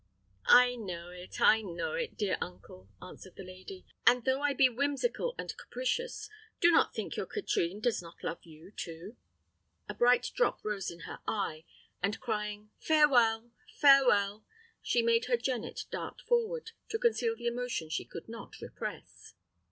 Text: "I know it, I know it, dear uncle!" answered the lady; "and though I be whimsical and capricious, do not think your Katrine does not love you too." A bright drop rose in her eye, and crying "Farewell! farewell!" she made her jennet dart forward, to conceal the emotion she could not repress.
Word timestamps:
"I 0.47 0.77
know 0.77 1.09
it, 1.11 1.39
I 1.39 1.61
know 1.61 1.93
it, 1.93 2.17
dear 2.17 2.35
uncle!" 2.41 2.89
answered 3.03 3.35
the 3.35 3.43
lady; 3.43 3.85
"and 4.03 4.25
though 4.25 4.41
I 4.41 4.53
be 4.53 4.67
whimsical 4.67 5.35
and 5.37 5.55
capricious, 5.55 6.27
do 6.59 6.71
not 6.71 6.95
think 6.95 7.15
your 7.15 7.27
Katrine 7.27 7.79
does 7.79 8.01
not 8.01 8.23
love 8.23 8.39
you 8.43 8.71
too." 8.71 9.15
A 9.87 9.93
bright 9.93 10.31
drop 10.33 10.65
rose 10.65 10.89
in 10.89 11.01
her 11.01 11.19
eye, 11.27 11.65
and 12.01 12.19
crying 12.19 12.71
"Farewell! 12.79 13.51
farewell!" 13.79 14.43
she 14.81 15.03
made 15.03 15.25
her 15.25 15.37
jennet 15.37 15.81
dart 15.91 16.21
forward, 16.21 16.71
to 16.89 16.97
conceal 16.97 17.35
the 17.37 17.45
emotion 17.45 17.87
she 17.87 18.03
could 18.03 18.27
not 18.27 18.59
repress. 18.59 19.35